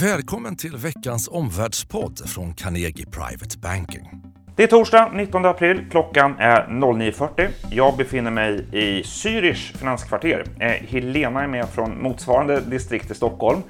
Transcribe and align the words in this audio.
Välkommen 0.00 0.56
till 0.56 0.76
veckans 0.76 1.28
omvärldspodd 1.28 2.28
från 2.28 2.54
Carnegie 2.54 3.06
Private 3.06 3.58
Banking. 3.58 4.22
Det 4.56 4.62
är 4.62 4.66
torsdag 4.66 5.10
19 5.14 5.44
april. 5.44 5.84
Klockan 5.90 6.34
är 6.38 6.66
09.40. 6.66 7.48
Jag 7.70 7.96
befinner 7.96 8.30
mig 8.30 8.66
i 8.72 9.02
Zürich 9.02 9.76
finanskvarter. 9.76 10.44
Eh, 10.60 10.68
Helena 10.68 11.42
är 11.42 11.46
med 11.46 11.68
från 11.68 12.02
motsvarande 12.02 12.60
distrikt 12.60 13.10
i 13.10 13.14
Stockholm 13.14 13.62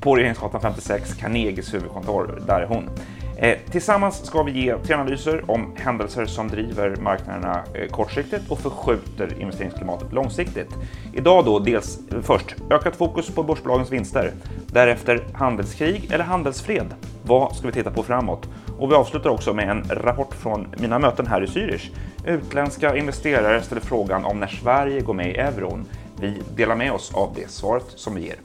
på 0.00 0.16
Regeringsgatan 0.16 0.60
56, 0.60 1.14
Carnegies 1.14 1.74
huvudkontor. 1.74 2.42
Där 2.46 2.60
är 2.60 2.66
hon. 2.66 2.90
Eh, 3.40 3.58
tillsammans 3.70 4.26
ska 4.26 4.42
vi 4.42 4.52
ge 4.52 4.76
tre 4.78 4.94
analyser 4.94 5.50
om 5.50 5.72
händelser 5.76 6.26
som 6.26 6.48
driver 6.48 6.96
marknaderna 6.96 7.64
eh, 7.74 7.88
kortsiktigt 7.88 8.50
och 8.50 8.58
förskjuter 8.58 9.40
investeringsklimatet 9.40 10.12
långsiktigt. 10.12 10.68
Idag 11.12 11.44
då 11.44 11.58
dels 11.58 11.98
först 12.22 12.54
ökat 12.70 12.96
fokus 12.96 13.34
på 13.34 13.42
börsbolagens 13.42 13.92
vinster, 13.92 14.32
därefter 14.66 15.26
handelskrig 15.32 16.12
eller 16.12 16.24
handelsfred. 16.24 16.94
Vad 17.22 17.56
ska 17.56 17.66
vi 17.66 17.72
titta 17.72 17.90
på 17.90 18.02
framåt? 18.02 18.48
Och 18.78 18.90
vi 18.90 18.94
avslutar 18.94 19.30
också 19.30 19.54
med 19.54 19.68
en 19.68 19.84
rapport 19.90 20.34
från 20.34 20.66
mina 20.78 20.98
möten 20.98 21.26
här 21.26 21.42
i 21.42 21.46
Zürich. 21.46 21.90
Utländska 22.26 22.96
investerare 22.96 23.62
ställer 23.62 23.82
frågan 23.82 24.24
om 24.24 24.40
när 24.40 24.46
Sverige 24.46 25.00
går 25.00 25.14
med 25.14 25.30
i 25.30 25.36
euron. 25.36 25.86
Vi 26.20 26.42
delar 26.56 26.76
med 26.76 26.92
oss 26.92 27.14
av 27.14 27.32
det 27.34 27.50
svaret 27.50 27.86
som 27.88 28.14
vi 28.14 28.22
ger. 28.22 28.36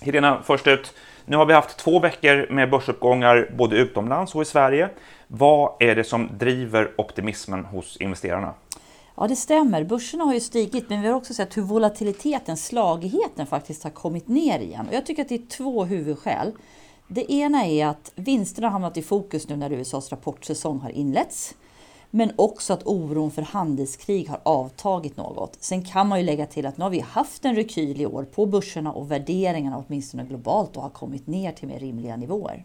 Helena, 0.00 0.38
först 0.44 0.66
ut. 0.66 0.94
Nu 1.30 1.36
har 1.36 1.46
vi 1.46 1.52
haft 1.52 1.76
två 1.76 2.00
veckor 2.00 2.46
med 2.50 2.70
börsuppgångar 2.70 3.50
både 3.56 3.76
utomlands 3.76 4.34
och 4.34 4.42
i 4.42 4.44
Sverige. 4.44 4.88
Vad 5.26 5.72
är 5.80 5.96
det 5.96 6.04
som 6.04 6.28
driver 6.38 6.94
optimismen 6.96 7.64
hos 7.64 7.96
investerarna? 7.96 8.54
Ja, 9.16 9.28
det 9.28 9.36
stämmer. 9.36 9.84
Börserna 9.84 10.24
har 10.24 10.34
ju 10.34 10.40
stigit, 10.40 10.88
men 10.88 11.02
vi 11.02 11.08
har 11.08 11.14
också 11.14 11.34
sett 11.34 11.56
hur 11.56 11.62
volatiliteten, 11.62 12.56
slagigheten 12.56 13.46
faktiskt 13.46 13.84
har 13.84 13.90
kommit 13.90 14.28
ner 14.28 14.60
igen. 14.60 14.88
Och 14.88 14.94
jag 14.94 15.06
tycker 15.06 15.22
att 15.22 15.28
det 15.28 15.34
är 15.34 15.46
två 15.56 15.84
huvudskäl. 15.84 16.52
Det 17.08 17.32
ena 17.32 17.66
är 17.66 17.86
att 17.86 18.12
vinsterna 18.14 18.66
har 18.66 18.72
hamnat 18.72 18.96
i 18.96 19.02
fokus 19.02 19.48
nu 19.48 19.56
när 19.56 19.72
USAs 19.72 20.10
rapportsäsong 20.10 20.80
har 20.80 20.90
inletts. 20.90 21.54
Men 22.10 22.32
också 22.36 22.72
att 22.72 22.82
oron 22.86 23.30
för 23.30 23.42
handelskrig 23.42 24.28
har 24.28 24.40
avtagit 24.42 25.16
något. 25.16 25.56
Sen 25.60 25.84
kan 25.84 26.08
man 26.08 26.18
ju 26.18 26.24
lägga 26.24 26.46
till 26.46 26.66
att 26.66 26.76
nu 26.76 26.84
har 26.84 26.90
vi 26.90 27.00
haft 27.00 27.44
en 27.44 27.54
rekyl 27.54 28.00
i 28.00 28.06
år 28.06 28.24
på 28.24 28.46
börserna 28.46 28.92
och 28.92 29.10
värderingarna 29.10 29.84
åtminstone 29.86 30.24
globalt 30.24 30.76
och 30.76 30.82
har 30.82 30.90
kommit 30.90 31.26
ner 31.26 31.52
till 31.52 31.68
mer 31.68 31.78
rimliga 31.78 32.16
nivåer. 32.16 32.64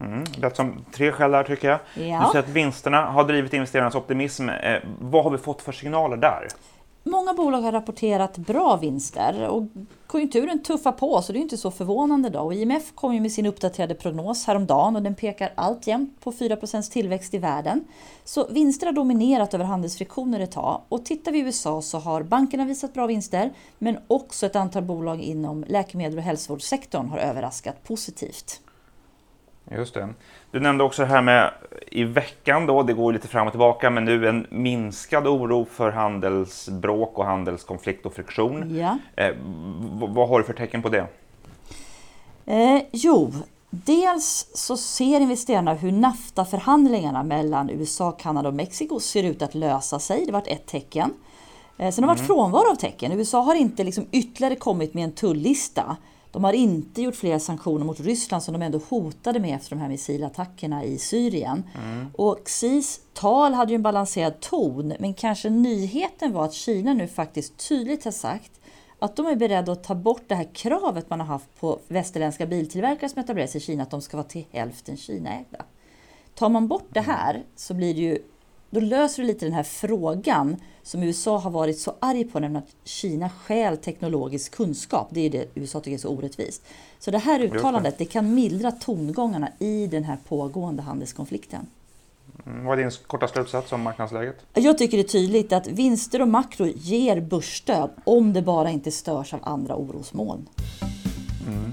Mm, 0.00 0.24
det 0.24 0.40
lät 0.40 0.56
som 0.56 0.84
tre 0.92 1.12
skäl 1.12 1.30
där 1.30 1.44
tycker 1.44 1.68
jag. 1.68 1.78
Ja. 1.94 2.24
Du 2.24 2.32
säger 2.32 2.44
att 2.44 2.48
vinsterna 2.48 3.06
har 3.06 3.24
drivit 3.24 3.54
investerarnas 3.54 3.94
optimism. 3.94 4.48
Eh, 4.48 4.78
vad 5.00 5.24
har 5.24 5.30
vi 5.30 5.38
fått 5.38 5.62
för 5.62 5.72
signaler 5.72 6.16
där? 6.16 6.48
Många 7.08 7.34
bolag 7.34 7.60
har 7.60 7.72
rapporterat 7.72 8.38
bra 8.38 8.76
vinster 8.76 9.48
och 9.48 9.62
konjunkturen 10.06 10.62
tuffar 10.62 10.92
på 10.92 11.22
så 11.22 11.32
det 11.32 11.38
är 11.38 11.40
inte 11.40 11.56
så 11.56 11.70
förvånande 11.70 12.30
då. 12.30 12.40
Och 12.40 12.54
IMF 12.54 12.94
kom 12.94 13.14
ju 13.14 13.20
med 13.20 13.32
sin 13.32 13.46
uppdaterade 13.46 13.94
prognos 13.94 14.46
häromdagen 14.46 14.96
och 14.96 15.02
den 15.02 15.14
pekar 15.14 15.52
alltjämt 15.54 16.20
på 16.20 16.32
4% 16.32 16.92
tillväxt 16.92 17.34
i 17.34 17.38
världen. 17.38 17.84
Så 18.24 18.46
vinster 18.50 18.86
har 18.86 18.92
dominerat 18.92 19.54
över 19.54 19.64
handelsfriktioner 19.64 20.40
ett 20.40 20.52
tag 20.52 20.80
och 20.88 21.04
tittar 21.04 21.32
vi 21.32 21.38
i 21.38 21.42
USA 21.42 21.82
så 21.82 21.98
har 21.98 22.22
bankerna 22.22 22.64
visat 22.64 22.94
bra 22.94 23.06
vinster 23.06 23.52
men 23.78 23.98
också 24.08 24.46
ett 24.46 24.56
antal 24.56 24.82
bolag 24.82 25.20
inom 25.20 25.64
läkemedel 25.68 26.18
och 26.18 26.24
hälsovårdssektorn 26.24 27.08
har 27.08 27.18
överraskat 27.18 27.84
positivt. 27.84 28.60
Just 29.70 29.94
det. 29.94 30.08
Du 30.50 30.60
nämnde 30.60 30.84
också 30.84 31.02
det 31.02 31.08
här 31.08 31.22
med 31.22 31.52
i 31.90 32.04
veckan 32.04 32.66
då, 32.66 32.82
det 32.82 32.92
går 32.92 33.12
lite 33.12 33.28
fram 33.28 33.46
och 33.46 33.52
tillbaka, 33.52 33.90
men 33.90 34.04
nu 34.04 34.28
en 34.28 34.46
minskad 34.50 35.26
oro 35.26 35.64
för 35.64 35.90
handelsbråk 35.90 37.18
och 37.18 37.24
handelskonflikt 37.24 38.06
och 38.06 38.14
friktion. 38.14 38.76
Ja. 38.76 38.98
Eh, 39.16 39.34
vad 40.08 40.28
har 40.28 40.38
du 40.38 40.44
för 40.44 40.52
tecken 40.52 40.82
på 40.82 40.88
det? 40.88 41.06
Eh, 42.46 42.82
jo, 42.92 43.32
dels 43.70 44.50
så 44.54 44.76
ser 44.76 45.20
investerarna 45.20 45.74
hur 45.74 45.92
NAFTA-förhandlingarna 45.92 47.22
mellan 47.22 47.70
USA, 47.70 48.12
Kanada 48.12 48.48
och 48.48 48.54
Mexiko 48.54 49.00
ser 49.00 49.22
ut 49.22 49.42
att 49.42 49.54
lösa 49.54 49.98
sig. 49.98 50.26
Det 50.26 50.32
varit 50.32 50.48
ett 50.48 50.66
tecken. 50.66 51.14
Eh, 51.78 51.90
sen 51.90 52.04
har 52.04 52.14
det 52.14 52.20
varit 52.20 52.26
frånvaro 52.26 52.70
av 52.70 52.74
tecken. 52.74 53.12
USA 53.12 53.40
har 53.40 53.54
inte 53.54 53.84
liksom 53.84 54.06
ytterligare 54.12 54.56
kommit 54.56 54.94
med 54.94 55.04
en 55.04 55.12
tullista 55.12 55.96
de 56.36 56.44
har 56.44 56.52
inte 56.52 57.02
gjort 57.02 57.16
fler 57.16 57.38
sanktioner 57.38 57.84
mot 57.84 58.00
Ryssland 58.00 58.42
som 58.42 58.52
de 58.52 58.62
ändå 58.62 58.80
hotade 58.88 59.40
med 59.40 59.56
efter 59.56 59.70
de 59.70 59.82
här 59.82 59.88
missilattackerna 59.88 60.84
i 60.84 60.98
Syrien. 60.98 61.62
Mm. 61.84 62.06
Och 62.14 62.38
Xis 62.44 63.00
tal 63.14 63.52
hade 63.54 63.72
ju 63.72 63.74
en 63.74 63.82
balanserad 63.82 64.40
ton, 64.40 64.94
men 64.98 65.14
kanske 65.14 65.50
nyheten 65.50 66.32
var 66.32 66.44
att 66.44 66.52
Kina 66.52 66.94
nu 66.94 67.08
faktiskt 67.08 67.68
tydligt 67.68 68.04
har 68.04 68.12
sagt 68.12 68.60
att 68.98 69.16
de 69.16 69.26
är 69.26 69.36
beredda 69.36 69.72
att 69.72 69.84
ta 69.84 69.94
bort 69.94 70.22
det 70.26 70.34
här 70.34 70.48
kravet 70.54 71.10
man 71.10 71.20
har 71.20 71.26
haft 71.26 71.60
på 71.60 71.78
västerländska 71.88 72.46
biltillverkare 72.46 73.10
som 73.10 73.22
etablerar 73.22 73.46
sig 73.46 73.60
i 73.60 73.64
Kina, 73.64 73.82
att 73.82 73.90
de 73.90 74.02
ska 74.02 74.16
vara 74.16 74.26
till 74.26 74.46
hälften 74.50 74.96
Kinaägda. 74.96 75.64
Tar 76.34 76.48
man 76.48 76.68
bort 76.68 76.88
det 76.88 77.00
här 77.00 77.44
så 77.54 77.74
blir 77.74 77.94
det 77.94 78.00
ju 78.00 78.18
då 78.70 78.80
löser 78.80 79.22
du 79.22 79.26
lite 79.26 79.46
den 79.46 79.54
här 79.54 79.62
frågan 79.62 80.56
som 80.82 81.02
USA 81.02 81.38
har 81.38 81.50
varit 81.50 81.78
så 81.78 81.94
arg 82.00 82.24
på, 82.24 82.40
nämligen 82.40 82.62
att 82.62 82.88
Kina 82.88 83.30
stjäl 83.30 83.76
teknologisk 83.76 84.54
kunskap. 84.54 85.08
Det 85.10 85.20
är 85.20 85.30
det 85.30 85.46
USA 85.54 85.80
tycker 85.80 85.94
är 85.94 85.98
så 85.98 86.08
orättvist. 86.08 86.66
Så 86.98 87.10
det 87.10 87.18
här 87.18 87.40
uttalandet 87.40 87.98
det 87.98 88.04
kan 88.04 88.34
mildra 88.34 88.70
tongångarna 88.70 89.48
i 89.58 89.86
den 89.86 90.04
här 90.04 90.16
pågående 90.28 90.82
handelskonflikten. 90.82 91.66
Mm, 92.46 92.64
vad 92.64 92.78
är 92.78 92.82
din 92.82 92.90
korta 93.06 93.28
slutsats 93.28 93.72
om 93.72 93.82
marknadsläget? 93.82 94.36
Jag 94.54 94.78
tycker 94.78 94.96
det 94.96 95.02
är 95.02 95.08
tydligt 95.08 95.52
att 95.52 95.66
vinster 95.66 96.22
och 96.22 96.28
makro 96.28 96.66
ger 96.66 97.20
börsstöd 97.20 97.90
om 98.04 98.32
det 98.32 98.42
bara 98.42 98.70
inte 98.70 98.90
störs 98.90 99.34
av 99.34 99.40
andra 99.42 99.76
orosmoln. 99.76 100.48
Mm. 101.46 101.72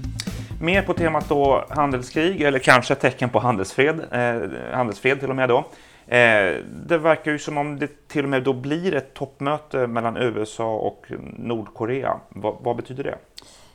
Mer 0.60 0.82
på 0.82 0.94
temat 0.94 1.28
då 1.28 1.64
handelskrig 1.68 2.42
eller 2.42 2.58
kanske 2.58 2.94
tecken 2.94 3.30
på 3.30 3.38
handelsfred, 3.38 4.00
eh, 4.12 4.74
handelsfred 4.76 5.20
till 5.20 5.30
och 5.30 5.36
med 5.36 5.48
då. 5.48 5.64
Eh, 6.06 6.62
det 6.86 6.98
verkar 6.98 7.30
ju 7.30 7.38
som 7.38 7.58
om 7.58 7.78
det 7.78 8.08
till 8.08 8.24
och 8.24 8.30
med 8.30 8.42
då 8.42 8.52
blir 8.52 8.94
ett 8.94 9.14
toppmöte 9.14 9.86
mellan 9.86 10.16
USA 10.16 10.74
och 10.74 11.06
Nordkorea. 11.38 12.20
vad, 12.28 12.56
vad 12.60 12.76
betyder 12.76 13.04
det? 13.04 13.18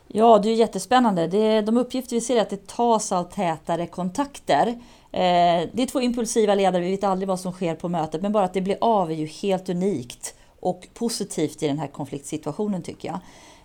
Ja, 0.06 0.38
det 0.38 0.48
är 0.48 0.54
jättespännande. 0.54 1.26
Det, 1.26 1.60
de 1.60 1.76
uppgifter 1.76 2.16
vi 2.16 2.20
ser 2.20 2.36
är 2.36 2.42
att 2.42 2.50
det 2.50 2.66
tas 2.66 3.12
allt 3.12 3.30
tätare 3.30 3.86
kontakter. 3.86 4.66
Eh, 5.12 5.68
det 5.72 5.82
är 5.82 5.86
två 5.86 6.00
impulsiva 6.00 6.54
ledare, 6.54 6.82
vi 6.82 6.90
vet 6.90 7.04
aldrig 7.04 7.28
vad 7.28 7.40
som 7.40 7.52
sker 7.52 7.74
på 7.74 7.88
mötet, 7.88 8.22
men 8.22 8.32
bara 8.32 8.44
att 8.44 8.54
det 8.54 8.60
blir 8.60 8.76
av 8.80 9.10
är 9.10 9.14
ju 9.14 9.26
helt 9.26 9.68
unikt 9.68 10.34
och 10.60 10.88
positivt 10.94 11.62
i 11.62 11.68
den 11.68 11.78
här 11.78 11.86
konfliktsituationen 11.86 12.82
tycker 12.82 13.08
jag. 13.08 13.20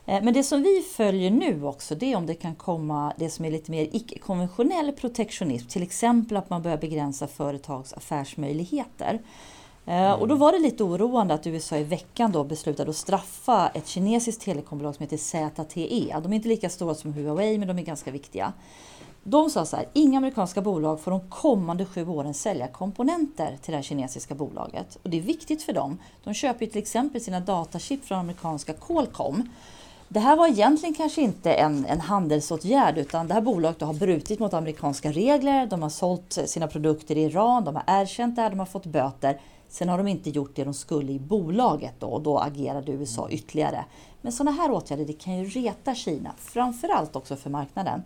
Eh, 0.06 0.24
men 0.24 0.34
det 0.34 0.44
som 0.44 0.62
vi 0.62 0.82
följer 0.82 1.32
nu 1.32 1.64
också, 1.64 1.96
det 1.96 2.12
är 2.12 2.16
om 2.16 2.26
det 2.26 2.36
kan 2.36 2.56
komma 2.56 3.14
det 3.18 3.30
som 3.30 3.46
är 3.46 3.52
lite 3.52 3.72
mer 3.72 3.90
icke-konventionell 3.92 4.92
protektionism, 4.92 5.68
till 5.68 5.84
exempel 5.84 6.38
att 6.38 6.50
man 6.50 6.62
börjar 6.62 6.78
begränsa 6.78 7.28
företags 7.28 7.94
affärsmöjligheter. 7.94 9.20
Mm. 9.86 10.20
Och 10.20 10.28
då 10.28 10.36
var 10.36 10.52
det 10.52 10.60
lite 10.60 10.84
oroande 10.84 11.34
att 11.34 11.48
USA 11.48 11.78
i 11.78 11.84
veckan 11.84 12.32
då 12.32 12.44
beslutade 12.44 12.90
att 12.90 12.96
straffa 12.96 13.68
ett 13.68 13.88
kinesiskt 13.88 14.42
telekombolag 14.42 14.96
som 14.96 15.04
heter 15.04 15.18
ZTE. 15.18 16.20
De 16.24 16.32
är 16.32 16.36
inte 16.36 16.48
lika 16.48 16.70
stora 16.70 16.96
som 16.96 17.14
Huawei, 17.14 17.58
men 17.58 17.68
de 17.68 17.80
är 17.80 17.84
ganska 17.84 18.12
viktiga. 18.12 18.54
De 19.24 19.50
sa 19.50 19.66
så 19.66 19.76
här, 19.76 19.86
inga 19.94 20.18
amerikanska 20.18 20.62
bolag 20.62 21.02
får 21.02 21.12
de 21.12 21.30
kommande 21.30 21.86
sju 21.86 22.08
åren 22.08 22.34
sälja 22.34 22.68
komponenter 22.68 23.58
till 23.62 23.72
det 23.72 23.78
här 23.78 23.84
kinesiska 23.84 24.36
bolaget. 24.36 24.98
Och 25.04 25.10
det 25.10 25.18
är 25.18 25.22
viktigt 25.22 25.64
för 25.64 25.74
dem. 25.74 25.98
De 26.24 26.34
köper 26.34 26.66
ju 26.66 26.72
till 26.72 26.82
exempel 26.82 27.22
sina 27.22 27.40
datachip 27.40 28.06
från 28.06 28.18
amerikanska 28.18 28.74
Qualcomm. 28.74 29.50
Det 30.10 30.20
här 30.20 30.36
var 30.36 30.48
egentligen 30.48 30.96
kanske 30.96 31.22
inte 31.22 31.54
en, 31.54 31.86
en 31.86 32.02
handelsåtgärd 32.02 32.98
utan 32.98 33.28
det 33.28 33.34
här 33.34 33.42
bolaget 33.42 33.82
har 33.82 33.94
brutit 33.94 34.40
mot 34.40 34.54
amerikanska 34.54 35.12
regler. 35.12 35.68
De 35.68 35.82
har 35.82 35.90
sålt 35.90 36.40
sina 36.46 36.68
produkter 36.68 37.18
i 37.18 37.24
Iran, 37.24 37.64
de 37.64 37.76
har 37.76 37.84
erkänt 37.88 38.36
det 38.36 38.42
här, 38.42 38.50
de 38.50 38.60
har 38.60 38.66
fått 38.66 38.86
böter. 38.86 39.42
Sen 39.70 39.90
har 39.90 39.98
de 39.98 40.08
inte 40.08 40.30
gjort 40.30 40.56
det 40.56 40.64
de 40.64 40.74
skulle 40.74 41.12
i 41.12 41.20
bolaget 41.20 41.94
då, 42.00 42.08
och 42.08 42.22
då 42.22 42.40
agerade 42.40 42.92
USA 42.92 43.30
ytterligare. 43.30 43.86
Men 44.22 44.32
sådana 44.32 44.52
här 44.52 44.72
åtgärder 44.72 45.06
det 45.06 45.14
kan 45.14 45.38
ju 45.38 45.46
reta 45.46 45.96
Kina, 45.96 46.34
framförallt 46.38 47.16
också 47.16 47.36
för 47.36 47.50
marknaden. 47.50 48.04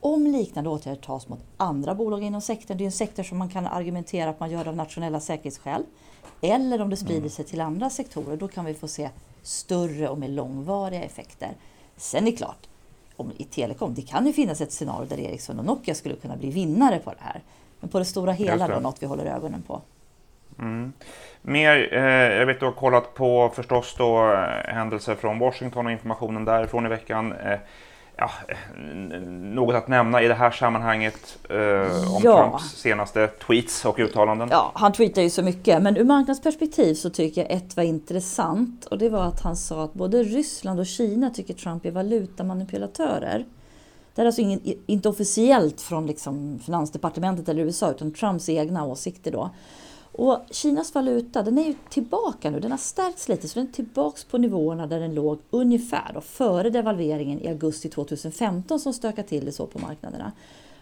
Om 0.00 0.26
liknande 0.26 0.70
åtgärder 0.70 1.00
tas 1.00 1.28
mot 1.28 1.40
andra 1.56 1.94
bolag 1.94 2.22
inom 2.22 2.40
sektorn, 2.40 2.76
det 2.78 2.84
är 2.84 2.86
en 2.86 2.92
sektor 2.92 3.22
som 3.22 3.38
man 3.38 3.48
kan 3.48 3.66
argumentera 3.66 4.30
att 4.30 4.40
man 4.40 4.50
gör 4.50 4.68
av 4.68 4.76
nationella 4.76 5.20
säkerhetsskäl, 5.20 5.82
eller 6.40 6.80
om 6.80 6.90
det 6.90 6.96
sprider 6.96 7.28
sig 7.28 7.44
till 7.44 7.60
andra 7.60 7.90
sektorer, 7.90 8.36
då 8.36 8.48
kan 8.48 8.64
vi 8.64 8.74
få 8.74 8.88
se 8.88 9.10
större 9.42 10.08
och 10.08 10.18
mer 10.18 10.28
långvariga 10.28 11.02
effekter. 11.02 11.50
Sen 11.96 12.26
är 12.26 12.30
det 12.30 12.36
klart, 12.36 12.66
om, 13.16 13.32
i 13.36 13.44
telekom, 13.44 13.94
det 13.94 14.02
kan 14.02 14.26
ju 14.26 14.32
finnas 14.32 14.60
ett 14.60 14.72
scenario 14.72 15.06
där 15.08 15.20
Ericsson 15.20 15.58
och 15.58 15.64
Nokia 15.64 15.94
skulle 15.94 16.14
kunna 16.14 16.36
bli 16.36 16.50
vinnare 16.50 16.98
på 16.98 17.10
det 17.10 17.20
här. 17.20 17.40
Men 17.80 17.90
på 17.90 17.98
det 17.98 18.04
stora 18.04 18.32
hela 18.32 18.68
då 18.68 18.80
något 18.80 19.02
vi 19.02 19.06
håller 19.06 19.24
ögonen 19.24 19.62
på. 19.62 19.80
Mm. 20.58 20.92
Mer, 21.42 21.88
eh, 21.92 22.38
jag 22.38 22.46
vet 22.46 22.60
du 22.60 22.66
har 22.66 22.72
kollat 22.72 23.14
på 23.14 23.52
förstås 23.54 23.94
då 23.98 24.32
eh, 24.32 24.74
händelser 24.74 25.14
från 25.14 25.38
Washington 25.38 25.86
och 25.86 25.92
informationen 25.92 26.44
därifrån 26.44 26.86
i 26.86 26.88
veckan. 26.88 27.32
Eh, 27.32 27.58
ja, 28.16 28.30
något 29.28 29.74
att 29.74 29.88
nämna 29.88 30.22
i 30.22 30.28
det 30.28 30.34
här 30.34 30.50
sammanhanget 30.50 31.38
eh, 31.50 32.14
om 32.14 32.20
ja. 32.22 32.48
Trumps 32.50 32.64
senaste 32.64 33.26
tweets 33.28 33.84
och 33.84 33.98
uttalanden? 33.98 34.48
Ja, 34.50 34.72
han 34.74 34.92
tweetar 34.92 35.22
ju 35.22 35.30
så 35.30 35.42
mycket, 35.42 35.82
men 35.82 35.96
ur 35.96 36.04
marknadsperspektiv 36.04 36.94
så 36.94 37.10
tycker 37.10 37.40
jag 37.40 37.50
ett 37.50 37.76
var 37.76 37.84
intressant 37.84 38.84
och 38.84 38.98
det 38.98 39.08
var 39.08 39.24
att 39.24 39.40
han 39.40 39.56
sa 39.56 39.84
att 39.84 39.94
både 39.94 40.22
Ryssland 40.22 40.80
och 40.80 40.86
Kina 40.86 41.30
tycker 41.30 41.54
Trump 41.54 41.84
är 41.84 41.90
valutamanipulatörer. 41.90 43.46
Det 44.14 44.22
är 44.22 44.26
alltså 44.26 44.40
ingen, 44.40 44.60
inte 44.86 45.08
officiellt 45.08 45.80
från 45.80 46.06
liksom 46.06 46.58
Finansdepartementet 46.64 47.48
eller 47.48 47.62
USA 47.62 47.90
utan 47.90 48.12
Trumps 48.12 48.48
egna 48.48 48.84
åsikter 48.84 49.32
då. 49.32 49.50
Och 50.16 50.38
Kinas 50.50 50.94
valuta 50.94 51.42
den 51.42 51.58
är 51.58 51.64
ju 51.64 51.74
tillbaka 51.88 52.50
nu, 52.50 52.60
den 52.60 52.70
har 52.70 52.78
stärkts 52.78 53.28
lite 53.28 53.48
så 53.48 53.58
den 53.58 53.68
är 53.68 53.72
tillbaka 53.72 54.18
på 54.30 54.38
nivåerna 54.38 54.86
där 54.86 55.00
den 55.00 55.14
låg 55.14 55.38
ungefär 55.50 56.10
då, 56.14 56.20
före 56.20 56.70
devalveringen 56.70 57.40
i 57.40 57.48
augusti 57.48 57.88
2015 57.88 58.80
som 58.80 58.92
stökade 58.92 59.28
till 59.28 59.44
det 59.44 59.52
så 59.52 59.66
på 59.66 59.78
marknaderna. 59.78 60.32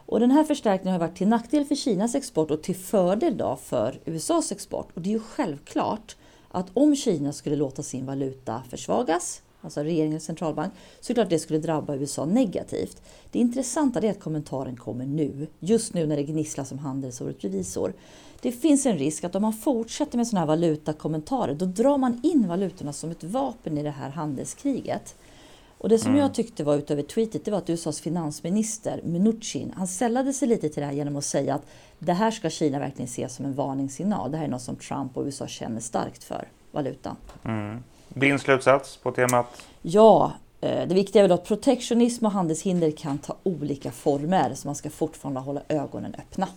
Och 0.06 0.20
den 0.20 0.30
här 0.30 0.44
förstärkningen 0.44 1.00
har 1.00 1.06
varit 1.06 1.16
till 1.16 1.28
nackdel 1.28 1.64
för 1.64 1.74
Kinas 1.74 2.14
export 2.14 2.50
och 2.50 2.62
till 2.62 2.76
fördel 2.76 3.36
då 3.36 3.56
för 3.56 4.00
USAs 4.04 4.52
export. 4.52 4.88
Och 4.94 5.00
det 5.00 5.08
är 5.08 5.12
ju 5.12 5.20
självklart 5.20 6.16
att 6.50 6.66
om 6.74 6.96
Kina 6.96 7.32
skulle 7.32 7.56
låta 7.56 7.82
sin 7.82 8.06
valuta 8.06 8.62
försvagas, 8.70 9.42
alltså 9.64 9.80
regeringens 9.80 10.24
centralbank, 10.24 10.72
så 11.00 11.12
är 11.12 11.14
det 11.14 11.20
klart 11.20 11.30
det 11.30 11.38
skulle 11.38 11.58
drabba 11.58 11.96
USA 11.96 12.24
negativt. 12.24 13.02
Det 13.30 13.38
intressanta 13.38 14.00
är 14.00 14.10
att 14.10 14.20
kommentaren 14.20 14.76
kommer 14.76 15.06
nu, 15.06 15.46
just 15.58 15.94
nu 15.94 16.06
när 16.06 16.16
det 16.16 16.22
gnisslar 16.22 16.64
som 16.64 16.78
handelsåret 16.78 17.44
revisor. 17.44 17.92
Det 18.40 18.52
finns 18.52 18.86
en 18.86 18.98
risk 18.98 19.24
att 19.24 19.34
om 19.34 19.42
man 19.42 19.52
fortsätter 19.52 20.16
med 20.16 20.26
sådana 20.26 20.40
här 20.40 20.46
valutakommentarer, 20.46 21.54
då 21.54 21.66
drar 21.66 21.98
man 21.98 22.20
in 22.22 22.48
valutorna 22.48 22.92
som 22.92 23.10
ett 23.10 23.24
vapen 23.24 23.78
i 23.78 23.82
det 23.82 23.90
här 23.90 24.10
handelskriget. 24.10 25.14
Och 25.78 25.88
det 25.88 25.98
som 25.98 26.10
mm. 26.10 26.20
jag 26.20 26.34
tyckte 26.34 26.64
var 26.64 26.76
utöver 26.76 27.02
tweetet, 27.02 27.44
det 27.44 27.50
var 27.50 27.58
att 27.58 27.70
USAs 27.70 28.00
finansminister 28.00 29.00
Mnuchin, 29.04 29.72
han 29.76 29.86
sällade 29.86 30.32
sig 30.32 30.48
lite 30.48 30.68
till 30.68 30.80
det 30.80 30.86
här 30.86 30.92
genom 30.92 31.16
att 31.16 31.24
säga 31.24 31.54
att 31.54 31.66
det 31.98 32.12
här 32.12 32.30
ska 32.30 32.50
Kina 32.50 32.78
verkligen 32.78 33.08
se 33.08 33.28
som 33.28 33.44
en 33.44 33.54
varningssignal. 33.54 34.30
Det 34.30 34.36
här 34.36 34.44
är 34.44 34.48
något 34.48 34.62
som 34.62 34.76
Trump 34.76 35.16
och 35.16 35.24
USA 35.24 35.46
känner 35.46 35.80
starkt 35.80 36.24
för, 36.24 36.48
valutan. 36.72 37.16
Mm. 37.44 37.82
Din 38.14 38.38
slutsats 38.38 38.96
på 38.96 39.10
temat? 39.10 39.62
Ja, 39.82 40.32
eh, 40.60 40.88
det 40.88 40.94
viktiga 40.94 41.22
är 41.22 41.28
väl 41.28 41.32
att 41.32 41.44
protektionism 41.44 42.26
och 42.26 42.32
handelshinder 42.32 42.90
kan 42.90 43.18
ta 43.18 43.36
olika 43.42 43.90
former, 43.90 44.54
så 44.54 44.68
man 44.68 44.74
ska 44.74 44.90
fortfarande 44.90 45.40
hålla 45.40 45.60
ögonen 45.68 46.14
öppna. 46.18 46.48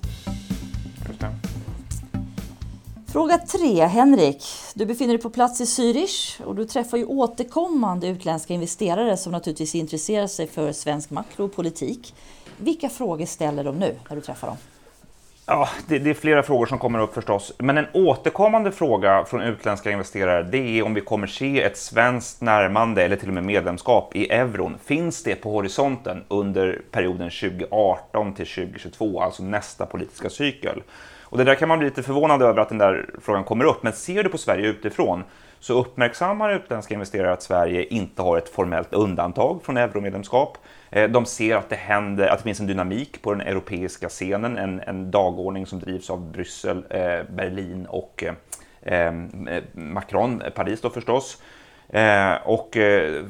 Fråga 3.08 3.38
3. 3.38 3.86
Henrik, 3.86 4.44
du 4.76 4.86
befinner 4.86 5.14
dig 5.14 5.22
på 5.22 5.30
plats 5.30 5.62
i 5.62 5.64
Zürich 5.64 6.42
och 6.42 6.56
du 6.56 6.66
träffar 6.66 6.98
ju 6.98 7.06
återkommande 7.06 8.08
utländska 8.08 8.54
investerare 8.54 9.18
som 9.18 9.32
naturligtvis 9.32 9.76
intresserar 9.76 10.28
sig 10.28 10.48
för 10.48 10.72
svensk 10.72 11.10
makro 11.10 11.46
och 11.46 11.56
politik. 11.56 12.16
Vilka 12.58 12.90
frågor 12.90 13.26
ställer 13.26 13.64
de 13.64 13.76
nu 13.76 13.96
när 14.10 14.16
du 14.16 14.22
träffar 14.22 14.48
dem? 14.48 14.58
Ja, 15.50 15.70
det, 15.88 16.00
det, 16.00 16.10
är 16.10 16.14
flera 16.14 16.44
frågor 16.44 16.66
som 16.66 16.80
kommer 16.80 17.00
upp 17.00 17.14
förstås. 17.14 17.54
Men 17.58 17.78
en 17.78 17.88
återkommande 17.94 18.72
fråga 18.72 19.26
från 19.26 19.42
utländska 19.42 19.92
investerare 19.92 20.44
det 20.44 20.80
är 20.80 20.84
om 20.84 20.94
vi 20.94 21.02
kommer 21.02 21.28
se 21.28 21.62
ett 21.62 21.78
svenskt 21.78 22.42
närmande 22.42 23.04
eller 23.04 23.16
till 23.16 23.28
och 23.28 23.34
med 23.34 23.44
medlemskap 23.44 24.16
i 24.16 24.32
euron. 24.32 24.78
Finns 24.86 25.24
det 25.24 25.36
på 25.36 25.52
horisonten 25.52 26.24
under 26.28 26.82
perioden 26.92 27.30
2018 27.30 28.34
till 28.34 28.48
2022, 28.48 29.22
alltså 29.22 29.44
nästa 29.44 29.86
politiska 29.86 30.30
cykel? 30.30 30.82
Och 31.22 31.38
det 31.38 31.44
där 31.44 31.56
kan 31.56 31.70
man 31.70 31.80
bli 31.80 31.88
lite 31.88 32.04
förvånad 32.04 32.42
över 32.42 32.62
att 32.62 32.70
den 32.70 32.78
där 32.78 33.10
frågan 33.22 33.44
kommer 33.44 33.66
upp, 33.66 33.84
men 33.84 33.94
ser 33.94 34.24
du 34.24 34.30
på 34.30 34.38
Sverige 34.38 34.68
utifrån 34.68 35.24
så 35.68 35.80
uppmärksammar 35.80 36.54
utländska 36.54 36.94
investerare 36.94 37.34
att 37.34 37.44
Sverige 37.44 37.84
inte 37.84 38.22
har 38.22 38.38
ett 38.38 38.50
formellt 38.50 38.94
undantag 38.94 39.64
från 39.64 39.78
euromedlemskap. 39.78 40.58
Eh, 40.90 41.10
de 41.10 41.26
ser 41.26 41.56
att 41.56 41.70
det 41.70 41.76
händer, 41.76 42.28
att 42.28 42.38
det 42.38 42.44
finns 42.44 42.60
en 42.60 42.68
dynamik 42.68 43.22
på 43.22 43.34
den 43.34 43.42
europeiska 43.42 44.10
scenen, 44.10 44.58
en, 44.58 44.80
en 44.80 45.12
dagordning 45.12 45.66
som 45.66 45.80
drivs 45.80 46.10
av 46.10 46.32
Bryssel, 46.32 46.78
eh, 46.90 47.24
Berlin 47.36 47.86
och 47.86 48.24
eh, 48.82 49.06
eh 49.06 49.14
Macron, 49.74 50.44
Paris 50.56 50.82
då 50.82 50.90
förstås. 50.90 51.42
Eh, 51.90 52.36
och 52.46 52.78
eh, 52.78 53.24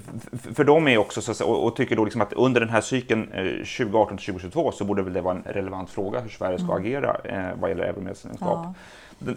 för 0.53 0.63
dem 0.63 0.87
är 0.87 0.97
också, 0.97 1.21
så, 1.21 1.45
och, 1.45 1.65
och, 1.65 1.75
tycker 1.75 1.95
då 1.95 2.03
liksom 2.03 2.21
att 2.21 2.33
under 2.33 2.61
den 2.61 2.69
här 2.69 2.81
cykeln 2.81 3.31
eh, 3.31 3.43
2018 3.43 4.17
2022 4.17 4.71
så 4.71 4.85
borde 4.85 5.01
väl 5.01 5.13
det 5.13 5.21
vara 5.21 5.35
en 5.35 5.43
relevant 5.53 5.89
fråga 5.89 6.19
hur 6.19 6.29
Sverige 6.29 6.57
ska 6.57 6.71
mm. 6.71 6.77
agera 6.77 7.17
eh, 7.23 7.59
vad 7.59 7.69
gäller 7.69 7.83
euromedlemskap. 7.83 8.39
Ja. 8.39 8.73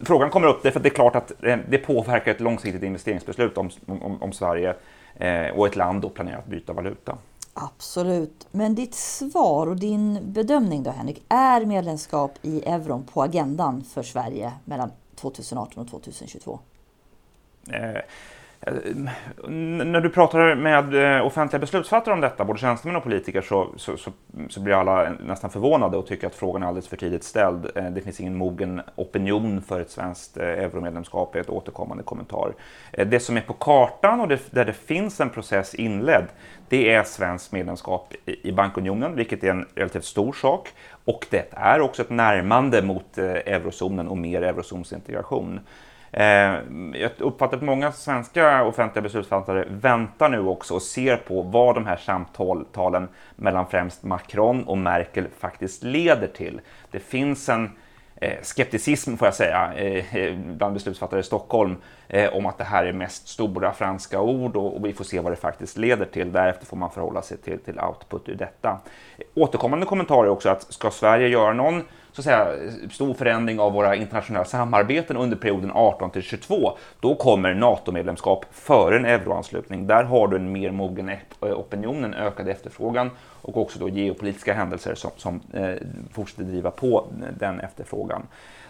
Frågan 0.05 0.31
kommer 0.31 0.47
upp 0.47 0.63
därför 0.63 0.79
att 0.79 0.83
det 0.83 0.89
är 0.89 0.95
klart 0.95 1.17
att 1.17 1.45
eh, 1.45 1.59
det 1.69 1.79
påverkar 1.79 2.31
ett 2.31 2.41
långsiktigt 2.41 2.83
investeringsbeslut 2.83 3.59
om, 3.59 3.71
om, 3.87 4.23
om 4.23 4.33
Sverige 4.33 4.75
eh, 5.15 5.49
och 5.49 5.67
ett 5.67 5.77
land 5.77 6.03
då 6.03 6.09
planerar 6.09 6.39
att 6.39 6.47
byta 6.47 6.73
valuta. 6.73 7.19
Absolut. 7.55 8.49
Men 8.51 8.75
ditt 8.75 8.95
svar 8.95 9.67
och 9.67 9.77
din 9.77 10.19
bedömning 10.33 10.83
då 10.83 10.91
Henrik, 10.91 11.25
är 11.29 11.65
medlemskap 11.65 12.39
i 12.43 12.63
euron 12.67 13.05
på 13.05 13.23
agendan 13.23 13.85
för 13.85 14.03
Sverige 14.03 14.53
mellan 14.65 14.91
2018 15.17 15.83
och 15.83 15.91
2022? 15.91 16.59
Eh, 17.69 18.01
Eh, 18.67 18.73
när 19.51 20.01
du 20.01 20.11
pratar 20.11 20.55
med 20.55 21.17
eh, 21.17 21.27
offentliga 21.27 21.61
beslutsfattare 21.61 22.15
om 22.15 22.21
detta, 22.21 22.45
både 22.45 22.59
tjänstemän 22.59 22.97
och 22.97 23.03
politiker, 23.03 23.41
så, 23.43 23.69
så, 23.77 23.97
så, 23.97 24.13
så, 24.49 24.61
blir 24.61 24.75
alla 24.75 25.13
nästan 25.27 25.51
förvånade 25.51 25.97
och 25.97 26.07
tycker 26.07 26.27
att 26.27 26.35
frågan 26.35 26.63
är 26.63 26.67
alldeles 26.67 26.89
för 26.89 26.97
tidigt 26.97 27.25
ställd. 27.25 27.71
Eh, 27.75 27.85
det 27.85 28.01
finns 28.01 28.21
ingen 28.21 28.37
mogen 28.37 28.83
opinion 28.95 29.63
för 29.63 29.81
ett 29.81 29.91
svenskt 29.91 30.37
euromedlemskap, 30.37 31.35
är 31.35 31.41
ett 31.41 31.51
återkommande 31.51 32.03
kommentar. 32.03 32.55
Det 33.07 33.21
som 33.21 33.37
är 33.37 33.41
på 33.41 33.53
kartan 33.53 34.21
och 34.21 34.29
det, 34.29 34.41
där 34.51 34.65
det 34.65 34.73
finns 34.73 35.21
en 35.21 35.31
process 35.31 35.75
inledd, 35.75 36.27
det 36.69 36.93
är 36.93 37.03
svenskt 37.03 37.53
medlemskap 37.53 38.15
i 38.27 38.53
bankunionen, 38.53 39.17
vilket 39.17 39.45
är 39.45 39.51
en 39.51 39.67
relativt 39.75 40.05
stor 40.05 40.33
sak. 40.33 40.69
Och 41.05 41.27
det 41.31 41.49
är 41.51 41.81
också 41.81 42.03
ett 42.03 42.11
närmande 42.11 42.83
mot 42.83 43.19
eurozonen 43.19 44.09
och 44.09 44.19
mer 44.19 44.43
eurozonsintegration. 44.43 45.61
Eh, 46.13 46.59
jag 46.95 47.11
uppfattar 47.19 47.57
att 47.57 47.63
många 47.63 47.93
svenska 47.93 48.65
offentliga 48.65 49.03
beslutsfattare 49.03 49.65
väntar 49.69 50.29
nu 50.29 50.41
också 50.41 50.75
och 50.75 50.83
ser 50.83 51.17
på 51.17 51.43
vad 51.43 51.75
de 51.75 51.87
här 51.87 51.97
samtalen 51.97 53.09
mellan 53.37 53.67
främst 53.67 54.03
Macron 54.03 54.65
och 54.65 54.79
Merkel 54.79 55.27
faktiskt 55.39 55.83
leder 55.83 56.27
till. 56.27 56.61
Det 56.91 57.01
finns 57.01 57.49
en 57.49 57.71
eh, 58.21 58.43
skepticism, 58.43 59.17
får 59.17 59.27
jag 59.27 59.35
säga, 59.35 59.73
eh, 59.77 60.17
eh, 60.17 60.37
bland 60.37 60.75
beslutsfattare 60.75 61.21
i 61.21 61.23
Stockholm 61.23 61.77
om 62.33 62.47
att 62.47 62.59
det 62.59 62.65
här 62.65 62.85
är 62.85 62.93
mest 62.93 63.29
stora 63.29 63.73
franska 63.73 64.21
ord 64.21 64.57
och 64.57 64.87
vi 64.87 64.93
får 64.93 65.05
se 65.05 65.21
vad 65.21 65.33
det 65.33 65.37
faktiskt 65.37 65.77
leder 65.79 66.07
till. 66.07 66.33
Därefter 66.33 66.67
får 66.67 66.77
man 66.77 66.91
förhålla 66.91 67.23
sig 67.23 67.37
till, 67.37 67.59
till 67.59 67.81
output 67.81 68.29
ur 68.29 68.35
detta. 68.35 68.79
Återkommande 69.35 69.87
kommentarer 69.87 70.29
också 70.29 70.49
att 70.49 70.73
ska 70.73 70.91
Sverige 70.91 71.29
göra 71.29 71.53
någon 71.53 71.83
så 72.13 72.21
att 72.21 72.25
säga, 72.25 72.53
stor 72.91 73.15
förändring 73.15 73.61
av 73.61 73.73
våra 73.73 73.97
internationella 73.97 74.45
samarbeten 74.45 75.17
under 75.17 75.37
perioden 75.37 75.71
18 75.75 76.11
till 76.11 76.23
22, 76.23 76.77
då 77.01 77.15
kommer 77.15 77.55
NATO-medlemskap 77.55 78.45
före 78.51 78.97
en 78.97 79.05
euroanslutning. 79.05 79.87
Där 79.87 80.05
har 80.05 80.29
du 80.29 80.37
en 80.37 80.53
mer 80.53 80.71
mogen 80.71 81.09
e- 81.09 81.21
opinion, 81.41 82.05
en 82.05 82.15
ökad 82.15 82.49
efterfrågan 82.49 83.11
och 83.43 83.57
också 83.57 83.79
då 83.79 83.89
geopolitiska 83.89 84.55
händelser 84.55 84.95
som, 84.95 85.11
som 85.17 85.41
eh, 85.53 85.75
fortsätter 86.13 86.45
driva 86.45 86.71
på 86.71 87.05
den 87.39 87.61
efterfrågan. 87.61 88.23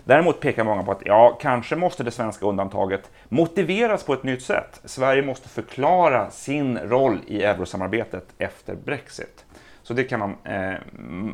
Däremot 0.04 0.40
pekar 0.40 0.64
många 0.64 0.82
på 0.82 0.92
att 0.92 1.02
ja, 1.04 1.38
kanske 1.40 1.76
måste 1.76 2.02
det 2.02 2.10
svenska 2.10 2.46
undantaget 2.46 3.10
motiveras 3.28 4.04
på 4.04 4.12
ett 4.12 4.22
nytt 4.22 4.42
sätt. 4.42 4.80
Sverige 4.84 5.22
måste 5.22 5.48
förklara 5.48 6.30
sin 6.30 6.78
roll 6.78 7.18
i 7.26 7.42
eurosamarbetet 7.42 8.24
efter 8.38 8.74
Brexit. 8.74 9.44
Så 9.82 9.94
det 9.94 10.04
kan 10.04 10.20
man 10.20 10.36
eh, 10.44 10.78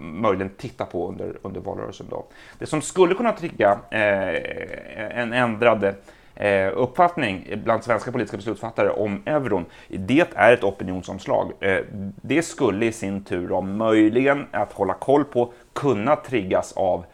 möjligen 0.00 0.50
titta 0.56 0.84
på 0.84 1.08
under, 1.08 1.38
under 1.42 1.60
valrörelsen. 1.60 2.06
Då. 2.10 2.26
Det 2.58 2.66
som 2.66 2.82
skulle 2.82 3.14
kunna 3.14 3.32
trigga 3.32 3.78
eh, 3.90 5.20
en 5.20 5.32
ändrad 5.32 5.94
eh, 6.34 6.72
uppfattning 6.74 7.48
bland 7.64 7.84
svenska 7.84 8.12
politiska 8.12 8.36
beslutsfattare 8.36 8.90
om 8.90 9.22
euron, 9.26 9.64
det 9.88 10.26
är 10.34 10.52
ett 10.52 10.64
opinionsomslag. 10.64 11.52
Eh, 11.60 11.78
det 12.22 12.42
skulle 12.42 12.86
i 12.86 12.92
sin 12.92 13.24
tur 13.24 13.52
om 13.52 13.76
möjligen 13.76 14.46
att 14.50 14.72
hålla 14.72 14.94
koll 14.94 15.24
på 15.24 15.52
kunna 15.72 16.16
triggas 16.16 16.72
av 16.72 17.04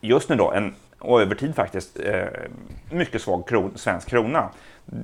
just 0.00 0.28
nu 0.28 0.36
då 0.36 0.52
en 0.52 0.74
och 0.98 1.22
över 1.22 1.34
tid 1.34 1.54
faktiskt 1.54 2.00
eh, 2.00 2.24
mycket 2.90 3.22
svag 3.22 3.48
kron, 3.48 3.72
svensk 3.74 4.08
krona. 4.08 4.48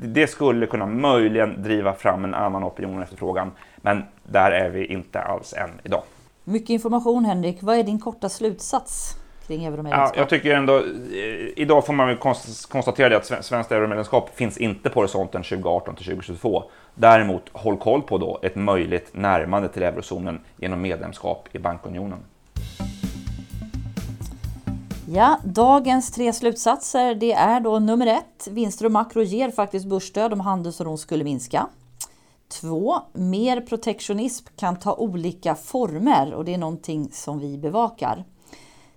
Det 0.03 0.27
skulle 0.27 0.67
kunna 0.67 0.87
möjligen 0.87 1.63
driva 1.63 1.93
fram 1.93 2.25
en 2.25 2.35
annan 2.35 2.65
opinion 2.65 2.97
och 2.97 3.03
efterfrågan, 3.03 3.53
men 3.77 4.03
där 4.23 4.51
är 4.51 4.71
vi 4.71 4.87
inte 4.87 5.21
alls 5.21 5.53
än 5.53 5.71
idag. 5.83 6.03
Mycket 6.45 6.71
information 6.71 7.25
Henrik. 7.25 7.59
Vad 7.61 7.79
är 7.79 7.83
din 7.83 8.01
korta 8.01 8.29
slutsats 8.29 9.17
kring 9.47 9.65
euromedlemskap? 9.65 10.17
Ja, 10.17 10.21
jag 10.21 10.29
tycker 10.29 10.55
ändå, 10.55 10.77
eh, 10.77 10.85
idag 11.57 11.87
får 11.87 11.93
man 11.93 12.09
väl 12.09 12.17
konstatera 12.69 13.09
det 13.09 13.17
att 13.17 13.45
svenskt 13.45 13.73
euromedlemskap 13.73 14.37
finns 14.37 14.59
inte 14.59 14.91
på 14.91 15.01
horisonten 15.01 15.43
2018 15.43 15.95
till 15.95 16.05
2022. 16.05 16.65
Däremot 16.95 17.43
håll 17.53 17.77
koll 17.77 18.03
på 18.03 18.19
då 18.19 18.39
ett 18.43 18.57
möjligt 18.57 19.11
närmande 19.13 19.69
till 19.69 19.83
eurozonen 19.83 20.41
genom 20.57 20.81
medlemskap 20.81 21.49
i 21.53 21.59
bankunionen. 21.59 22.19
Ja, 25.09 25.39
dagens 25.45 26.11
tre 26.11 26.33
slutsatser 26.33 27.15
det 27.15 27.33
är 27.33 27.61
då 27.61 27.79
nummer 27.79 28.07
ett, 28.07 28.49
vinster 28.51 28.85
och 28.85 28.93
makro 28.93 29.23
ger 29.23 29.51
faktiskt 29.51 29.87
börsstöd 29.87 30.33
om 30.33 30.41
handelsoron 30.41 30.99
skulle 30.99 31.25
minska. 31.25 31.67
Två, 32.61 32.95
mer 33.13 33.61
protektionism 33.61 34.47
kan 34.57 34.79
ta 34.79 34.95
olika 34.95 35.55
former 35.55 36.35
och 36.35 36.45
det 36.45 36.55
är 36.55 36.59
någonting 36.59 37.09
som 37.13 37.39
vi 37.39 37.59
bevakar. 37.59 38.25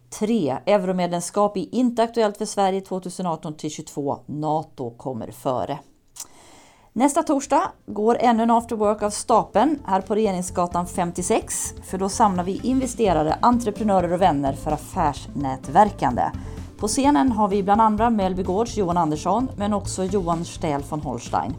3. 0.10 0.58
Euromedlemskap 0.66 1.58
är 1.58 1.76
inte 1.76 2.04
aktuellt 2.04 2.38
för 2.38 2.46
Sverige 2.46 2.82
2018 2.82 3.54
till 3.54 3.72
2022. 3.72 4.20
NATO 4.26 4.90
kommer 4.90 5.32
före. 5.32 5.80
Nästa 6.98 7.24
torsdag 7.24 7.72
går 7.86 8.18
ännu 8.20 8.44
en 8.44 8.52
after 8.52 8.76
work 8.76 9.04
av 9.04 9.10
stapeln 9.10 9.80
här 9.86 10.02
på 10.02 10.16
Regeringsgatan 10.16 10.88
56. 10.88 11.74
För 11.84 11.98
då 11.98 12.10
samlar 12.10 12.44
vi 12.44 12.60
investerare, 12.64 13.38
entreprenörer 13.42 14.14
och 14.14 14.22
vänner 14.22 14.54
för 14.54 14.72
affärsnätverkande. 14.72 16.24
På 16.78 16.88
scenen 16.88 17.32
har 17.32 17.48
vi 17.48 17.64
bland 17.64 17.82
andra 17.82 18.10
Mellby 18.10 18.44
Gårds 18.44 18.78
Johan 18.78 18.98
Andersson 18.98 19.50
men 19.58 19.74
också 19.74 20.04
Johan 20.04 20.46
Stähl 20.46 20.84
von 20.90 21.02
Holstein. 21.02 21.56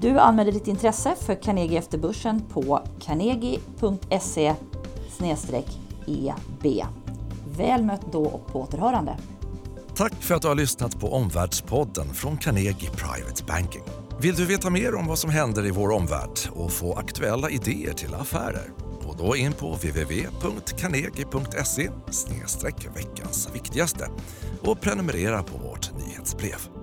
Du 0.00 0.18
anmäler 0.18 0.52
ditt 0.52 0.68
intresse 0.68 1.14
för 1.20 1.34
Carnegie 1.34 1.78
efter 1.78 1.98
börsen 1.98 2.42
på 2.52 2.80
carnegie.se 3.00 4.54
eb. 6.06 6.86
Väl 7.56 7.84
mött 7.84 8.12
då 8.12 8.24
och 8.24 8.46
på 8.46 8.60
återhörande. 8.60 9.16
Tack 9.98 10.14
för 10.14 10.34
att 10.34 10.42
du 10.42 10.48
har 10.48 10.54
lyssnat 10.54 11.00
på 11.00 11.12
Omvärldspodden 11.12 12.14
från 12.14 12.36
Carnegie 12.36 12.90
Private 12.90 13.44
Banking. 13.44 13.82
Vill 14.20 14.34
du 14.34 14.46
veta 14.46 14.70
mer 14.70 14.94
om 14.94 15.06
vad 15.06 15.18
som 15.18 15.30
händer 15.30 15.66
i 15.66 15.70
vår 15.70 15.90
omvärld 15.90 16.38
och 16.50 16.72
få 16.72 16.94
aktuella 16.94 17.50
idéer 17.50 17.92
till 17.92 18.14
affärer? 18.14 18.70
Gå 19.06 19.14
då 19.18 19.36
in 19.36 19.52
på 19.52 19.74
www.carnegie.se 19.74 21.90
veckans 22.94 23.48
viktigaste 23.54 24.08
och 24.62 24.80
prenumerera 24.80 25.42
på 25.42 25.58
vårt 25.58 25.90
nyhetsbrev. 25.98 26.77